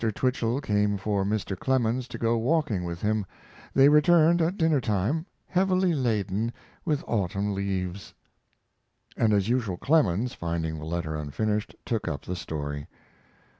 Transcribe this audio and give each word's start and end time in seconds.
Twichell 0.15 0.61
came 0.61 0.97
for 0.97 1.23
Mr. 1.23 1.55
Clemens 1.55 2.07
to 2.07 2.17
go 2.17 2.35
walking 2.35 2.85
with 2.85 3.03
him; 3.03 3.23
they 3.75 3.87
returned 3.87 4.41
at 4.41 4.57
dinner 4.57 4.81
time, 4.81 5.27
heavily 5.47 5.93
laden 5.93 6.51
with 6.83 7.03
autumn 7.05 7.53
leaves. 7.53 8.11
And 9.15 9.31
as 9.31 9.47
usual 9.47 9.77
Clemens, 9.77 10.33
finding 10.33 10.79
the 10.79 10.85
letter 10.85 11.15
unfinished, 11.15 11.75
took 11.85 12.07
up 12.07 12.23
the 12.23 12.35
story. 12.35 12.87